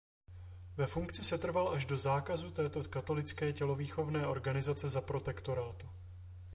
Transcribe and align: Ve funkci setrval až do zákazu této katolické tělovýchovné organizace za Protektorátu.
Ve 0.77 0.87
funkci 0.87 1.23
setrval 1.23 1.69
až 1.69 1.85
do 1.85 1.97
zákazu 1.97 2.51
této 2.51 2.83
katolické 2.83 3.53
tělovýchovné 3.53 4.27
organizace 4.27 4.89
za 4.89 5.01
Protektorátu. 5.01 5.89